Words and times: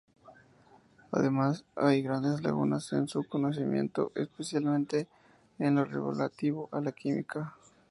Además, 1.11 1.63
hay 1.75 2.01
grandes 2.01 2.41
lagunas 2.41 2.91
en 2.93 3.07
su 3.07 3.23
conocimiento, 3.23 4.11
especialmente 4.15 5.07
en 5.59 5.75
lo 5.75 5.85
relativo 5.85 6.69
a 6.71 6.81
la 6.81 6.91
química. 6.91 7.55